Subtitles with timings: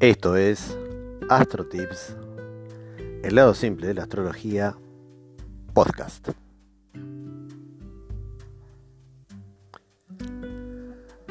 [0.00, 0.78] Esto es
[1.28, 2.16] Astro Tips,
[3.22, 4.74] el lado simple de la astrología
[5.74, 6.30] podcast.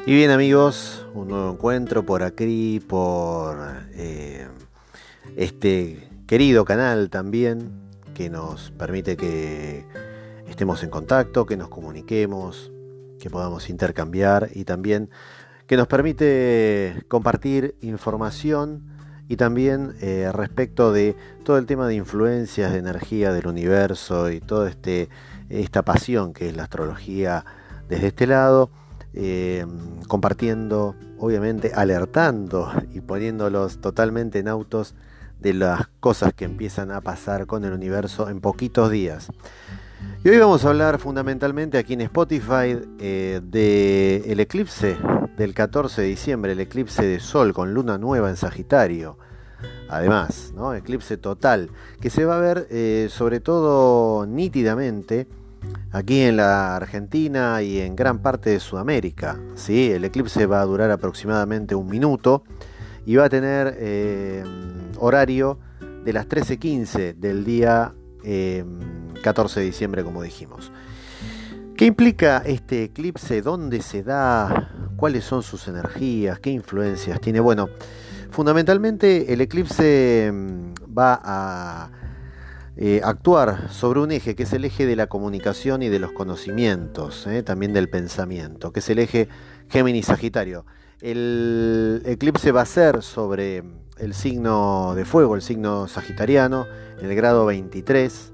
[0.06, 3.58] Y bien amigos, un nuevo encuentro por aquí, por
[3.94, 4.46] eh,
[5.34, 7.72] este querido canal también,
[8.14, 9.84] que nos permite que
[10.48, 12.70] estemos en contacto, que nos comuniquemos,
[13.18, 15.10] que podamos intercambiar y también
[15.70, 18.82] que nos permite compartir información
[19.28, 24.40] y también eh, respecto de todo el tema de influencias de energía del universo y
[24.40, 25.08] toda este,
[25.48, 27.44] esta pasión que es la astrología
[27.88, 28.70] desde este lado,
[29.14, 29.64] eh,
[30.08, 34.96] compartiendo, obviamente alertando y poniéndolos totalmente en autos
[35.38, 39.28] de las cosas que empiezan a pasar con el universo en poquitos días.
[40.24, 44.96] Y hoy vamos a hablar fundamentalmente aquí en Spotify eh, del eclipse
[45.40, 49.16] del 14 de diciembre, el eclipse de Sol con luna nueva en Sagitario.
[49.88, 50.74] Además, ¿no?
[50.74, 55.26] eclipse total, que se va a ver eh, sobre todo nítidamente
[55.92, 59.40] aquí en la Argentina y en gran parte de Sudamérica.
[59.54, 59.90] ¿sí?
[59.90, 62.44] El eclipse va a durar aproximadamente un minuto
[63.06, 64.44] y va a tener eh,
[64.98, 65.58] horario
[66.04, 67.94] de las 13.15 del día
[69.22, 70.70] 14 de diciembre, como dijimos.
[71.78, 73.40] ¿Qué implica este eclipse?
[73.40, 74.79] ¿Dónde se da?
[75.00, 76.40] ¿Cuáles son sus energías?
[76.40, 77.40] ¿Qué influencias tiene?
[77.40, 77.70] Bueno,
[78.30, 81.90] fundamentalmente el eclipse mm, va a
[82.76, 86.12] eh, actuar sobre un eje que es el eje de la comunicación y de los
[86.12, 89.30] conocimientos, eh, también del pensamiento, que es el eje
[89.70, 90.66] Géminis-Sagitario.
[91.00, 93.64] El eclipse va a ser sobre
[93.96, 96.66] el signo de fuego, el signo sagitariano,
[97.00, 98.32] el grado 23.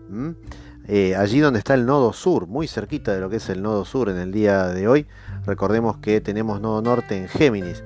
[0.89, 3.85] Eh, allí donde está el nodo sur, muy cerquita de lo que es el nodo
[3.85, 5.07] sur en el día de hoy.
[5.47, 7.85] Recordemos que tenemos nodo norte en Géminis.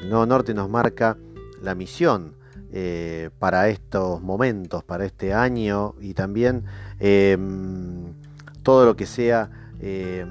[0.00, 1.18] El nodo norte nos marca
[1.62, 2.34] la misión
[2.72, 6.64] eh, para estos momentos, para este año y también
[6.98, 8.14] em,
[8.62, 9.50] todo lo que sea
[9.80, 10.28] em,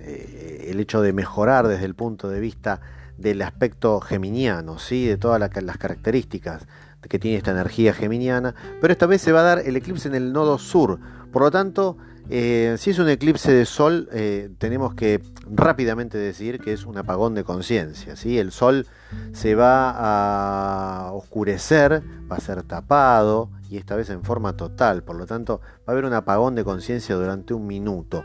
[0.00, 2.80] eh, el hecho de mejorar desde el punto de vista
[3.16, 5.06] del aspecto geminiano, ¿sí?
[5.06, 6.66] de todas las características
[7.08, 10.14] que tiene esta energía geminiana, pero esta vez se va a dar el eclipse en
[10.14, 10.98] el nodo sur,
[11.32, 11.96] por lo tanto,
[12.28, 16.98] eh, si es un eclipse de sol, eh, tenemos que rápidamente decir que es un
[16.98, 18.16] apagón de conciencia.
[18.16, 18.38] ¿sí?
[18.38, 18.86] El sol
[19.32, 25.02] se va a oscurecer, va a ser tapado y esta vez en forma total.
[25.02, 28.24] Por lo tanto, va a haber un apagón de conciencia durante un minuto.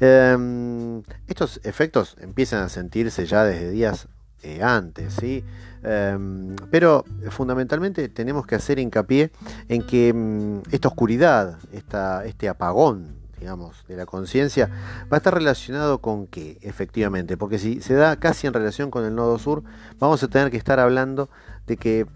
[0.00, 4.08] Em, estos efectos empiezan a sentirse ya desde días
[4.42, 5.44] eh, antes, ¿sí?
[5.82, 9.30] Em, pero fundamentalmente tenemos que hacer hincapié
[9.68, 14.68] en que mm, esta oscuridad, este apagón, digamos, de la conciencia,
[15.10, 19.04] va a estar relacionado con qué, efectivamente, porque si se da casi en relación con
[19.04, 19.62] el nodo sur,
[19.98, 21.30] vamos a tener que estar hablando
[21.66, 22.06] de que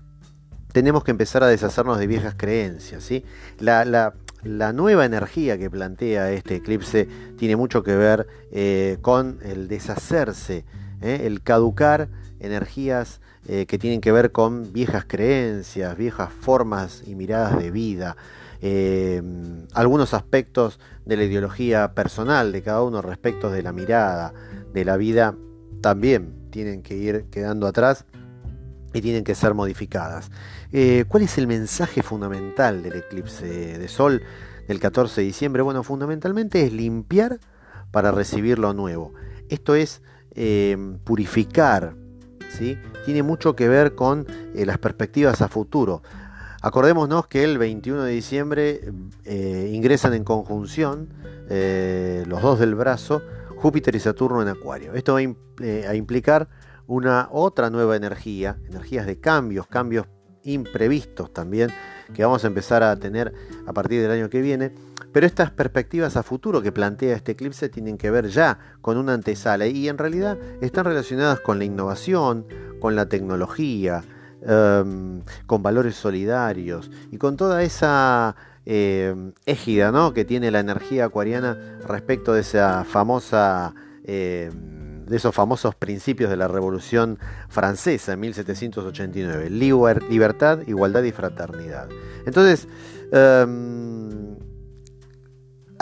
[0.72, 3.24] tenemos que empezar a deshacernos de viejas creencias, ¿sí?
[3.58, 4.14] La,
[4.72, 7.08] nueva energía que plantea este eclipse
[7.38, 10.64] tiene mucho que ver eh, con el deshacerse,
[11.02, 11.22] ¿eh?
[11.26, 12.08] el caducar
[12.40, 18.16] energías eh, que tienen que ver con viejas creencias, viejas formas y miradas de vida,
[18.60, 19.22] eh,
[19.74, 24.32] algunos aspectos de la ideología personal de cada uno respecto de la mirada,
[24.72, 25.34] de la vida,
[25.80, 28.04] también tienen que ir quedando atrás
[28.94, 30.30] y tienen que ser modificadas.
[31.08, 34.22] ¿Cuál es el mensaje fundamental del eclipse de sol
[34.68, 35.62] del 14 de diciembre?
[35.62, 37.40] Bueno, fundamentalmente es limpiar
[37.90, 39.12] para recibir lo nuevo.
[39.48, 40.02] Esto es
[41.04, 41.94] purificar,
[43.04, 46.02] tiene mucho que ver con eh, las perspectivas a futuro.
[46.60, 48.80] Acordémonos que el 21 de diciembre
[49.24, 51.08] eh, ingresan en conjunción
[51.48, 53.22] eh, los dos del brazo,
[53.56, 54.94] Júpiter y Saturno en Acuario.
[54.94, 56.48] Esto va a implicar
[56.86, 60.06] una otra nueva energía, energías de cambios, cambios
[60.44, 61.70] imprevistos también,
[62.14, 63.32] que vamos a empezar a tener
[63.66, 64.72] a partir del año que viene.
[65.12, 69.14] Pero estas perspectivas a futuro que plantea este eclipse tienen que ver ya con una
[69.14, 72.46] antesala y en realidad están relacionadas con la innovación,
[72.80, 74.02] con la tecnología,
[74.42, 78.34] em, con valores solidarios y con toda esa
[78.64, 80.14] em, égida ¿no?
[80.14, 86.36] que tiene la energía acuariana respecto de esa famosa em, de esos famosos principios de
[86.36, 91.88] la Revolución Francesa en 1789, libertad, igualdad y fraternidad.
[92.24, 92.66] Entonces,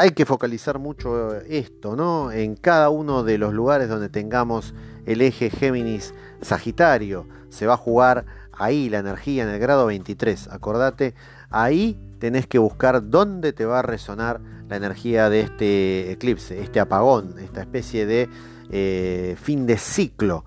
[0.00, 2.32] hay que focalizar mucho esto, ¿no?
[2.32, 4.72] En cada uno de los lugares donde tengamos
[5.04, 10.48] el eje Géminis Sagitario, se va a jugar ahí la energía en el grado 23.
[10.48, 11.14] Acordate,
[11.50, 16.80] ahí tenés que buscar dónde te va a resonar la energía de este eclipse, este
[16.80, 18.30] apagón, esta especie de
[18.70, 20.46] eh, fin de ciclo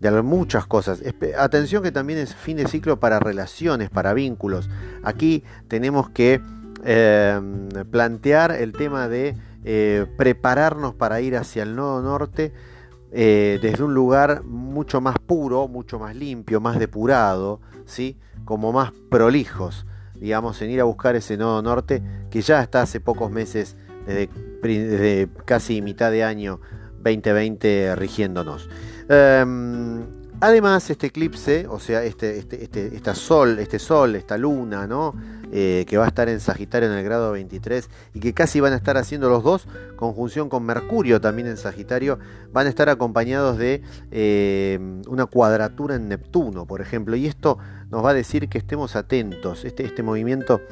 [0.00, 1.02] de muchas cosas.
[1.38, 4.68] Atención que también es fin de ciclo para relaciones, para vínculos.
[5.02, 6.42] Aquí tenemos que
[6.84, 12.52] em, plantear el tema de eh, prepararnos para ir hacia el nodo norte
[13.12, 18.16] eh, desde un lugar mucho más puro, mucho más limpio, más depurado, ¿sí?
[18.44, 23.00] como más prolijos, digamos, en ir a buscar ese nodo norte que ya está hace
[23.00, 23.76] pocos meses,
[24.06, 26.60] desde, casi mitad de año
[27.02, 28.68] 2020, rigiéndonos.
[29.08, 30.02] Em,
[30.40, 35.14] además, este eclipse, o sea, este, este, este, sol, este sol, esta luna, ¿no?
[35.54, 38.72] Eh, que va a estar en Sagitario en el grado 23 y que casi van
[38.72, 42.18] a estar haciendo los dos, conjunción con Mercurio también en Sagitario,
[42.54, 47.58] van a estar acompañados de eh, una cuadratura en Neptuno, por ejemplo, y esto
[47.90, 50.62] nos va a decir que estemos atentos, este, este movimiento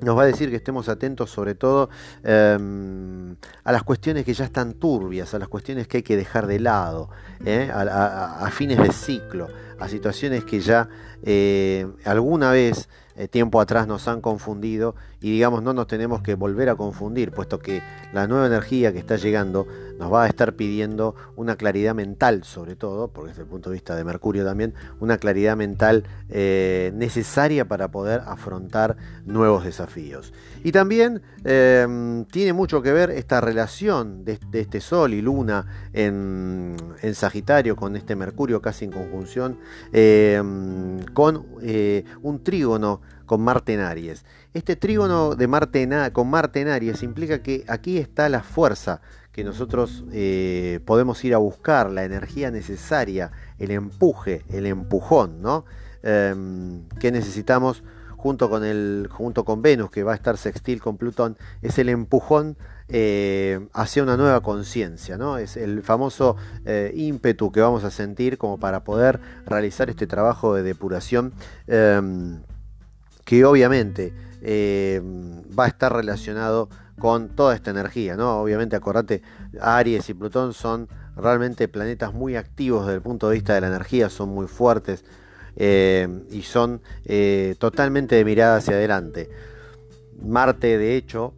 [0.00, 1.88] nos va a decir que estemos atentos sobre todo
[2.24, 6.48] em, a las cuestiones que ya están turbias, a las cuestiones que hay que dejar
[6.48, 7.10] de lado,
[7.44, 7.70] ¿eh?
[7.72, 9.46] a, fines de ciclo,
[9.78, 10.88] a situaciones que ya
[12.04, 12.88] alguna vez
[13.20, 17.32] eh, tiempo atrás nos han confundido y digamos no nos tenemos que volver a confundir,
[17.32, 17.82] puesto que
[18.14, 19.66] la nueva energía que está llegando
[19.98, 23.74] nos va a estar pidiendo una claridad mental, sobre todo, porque desde el punto de
[23.74, 28.96] vista de Mercurio también, una claridad mental eh, necesaria para poder afrontar
[29.26, 30.32] nuevos desafíos.
[30.64, 36.76] Y también em, tiene mucho que ver esta relación de, este Sol y Luna en,
[37.12, 39.58] Sagitario con este Mercurio casi en conjunción,
[39.92, 44.24] em, con eh, un trígono con Marte en Aries.
[44.54, 49.00] Este trígono de Marte con Marte en Aries implica que aquí está la fuerza
[49.32, 55.64] que nosotros eh, podemos ir a buscar, la energía necesaria, el empuje, el empujón, ¿no?
[56.02, 57.84] Em, que necesitamos
[58.16, 61.88] junto con, el, junto con Venus, que va a estar sextil con Plutón, es el
[61.88, 62.56] empujón
[62.88, 65.38] eh, hacia una nueva conciencia, ¿no?
[65.38, 70.54] Es el famoso eh, ímpetu que vamos a sentir como para poder realizar este trabajo
[70.54, 71.32] de depuración
[71.66, 72.40] em,
[73.30, 74.12] que obviamente
[74.42, 75.00] eh,
[75.56, 76.68] va a estar relacionado
[76.98, 78.40] con toda esta energía, ¿no?
[78.40, 79.22] Obviamente, acordate,
[79.60, 83.68] Aries y Plutón son realmente planetas muy activos desde el punto de vista de la
[83.68, 85.04] energía, son muy fuertes
[85.54, 89.30] eh, y son eh, totalmente de mirada hacia adelante.
[90.20, 91.32] Marte, de hecho,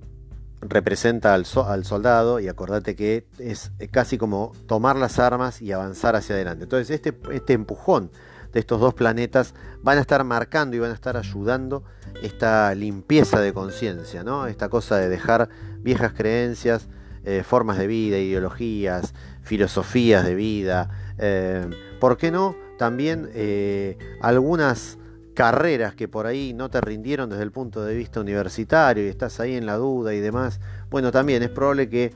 [0.62, 6.16] representa al, al, soldado y acordate que es casi como tomar las armas y avanzar
[6.16, 6.64] hacia adelante.
[6.64, 8.10] Entonces, este, este empujón
[8.52, 11.82] de estos dos planetas van a estar marcando y van a estar ayudando
[12.22, 14.46] esta limpieza de conciencia, ¿no?
[14.46, 16.88] Esta cosa de dejar viejas creencias,
[17.24, 20.90] eh, formas de vida, ideologías, filosofías de vida.
[21.18, 21.68] Eh,
[22.00, 22.56] ¿Por qué no?
[22.78, 24.98] También eh, algunas
[25.34, 29.40] carreras que por ahí no te rindieron desde el punto de vista universitario y estás
[29.40, 30.60] ahí en la duda y demás.
[30.90, 32.12] Bueno, también es probable que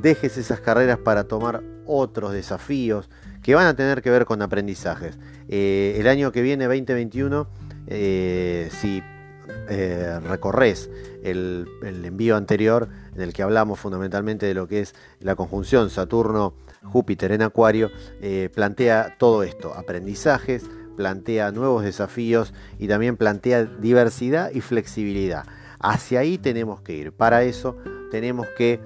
[0.00, 3.08] dejes esas carreras para tomar otros desafíos
[3.44, 5.18] que van a tener que ver con aprendizajes.
[5.48, 7.46] Eh, el año que viene, 2021,
[7.86, 9.02] eh, si
[9.68, 10.90] eh, recorres
[11.22, 17.32] el, envío anterior en el que hablamos fundamentalmente de lo que es la conjunción Saturno-Júpiter
[17.32, 17.90] en Acuario,
[18.54, 20.64] plantea todo esto, aprendizajes,
[20.96, 25.44] plantea nuevos desafíos y también plantea diversidad y flexibilidad.
[25.80, 27.12] Hacia ahí tenemos que ir.
[27.12, 27.76] Para eso
[28.10, 28.80] tenemos que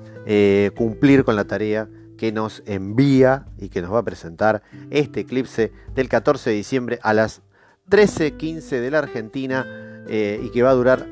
[0.76, 1.88] cumplir con la tarea
[2.18, 6.98] que nos envía y que nos va a presentar este eclipse del 14 de diciembre
[7.02, 7.40] a las
[7.88, 9.64] 13.15 de la Argentina
[10.06, 11.08] eh, y que va a durar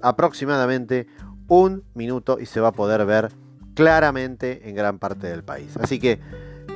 [0.00, 1.08] aproximadamente
[1.48, 3.32] un minuto y se va a poder ver
[3.74, 5.76] claramente en gran parte del país.
[5.78, 6.20] Así que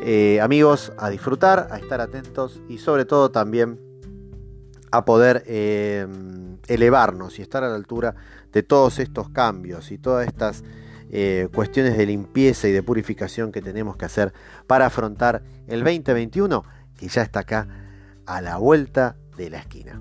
[0.03, 3.81] eh, amigos, a disfrutar, a estar atentos y sobre todo también
[4.91, 6.07] a poder eh,
[6.67, 8.15] elevarnos y estar a la altura
[8.53, 10.63] de todos estos cambios y todas estas
[11.11, 14.33] eh, cuestiones de limpieza y de purificación que tenemos que hacer
[14.67, 16.65] para afrontar el 2021
[16.97, 17.69] que ya está acá
[18.27, 20.01] a la vuelta de la esquina.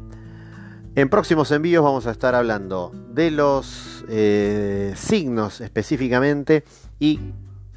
[0.96, 6.64] En próximos envíos vamos a estar hablando de los eh, signos específicamente
[7.00, 7.20] y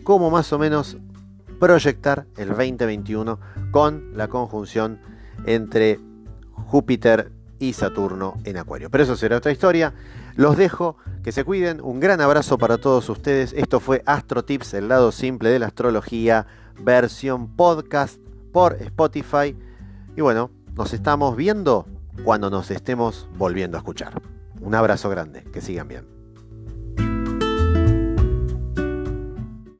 [0.04, 0.98] cómo más o menos
[1.58, 3.40] proyectar el 2021
[3.70, 5.00] con la conjunción
[5.46, 5.98] entre
[6.52, 8.90] Júpiter y Saturno en Acuario.
[8.90, 9.94] Pero eso será otra historia.
[10.36, 11.80] Los dejo, que se cuiden.
[11.82, 13.54] Un gran abrazo para todos ustedes.
[13.54, 16.46] Esto fue Astro Tips, el lado simple de la astrología,
[16.78, 18.20] versión podcast
[18.52, 19.56] por Spotify.
[20.14, 21.86] Y bueno, nos estamos viendo
[22.22, 24.20] cuando nos estemos volviendo a escuchar.
[24.60, 26.15] Un abrazo grande, que sigan bien.